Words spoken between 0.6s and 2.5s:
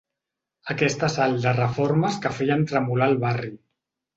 Aquest assalt de reformes que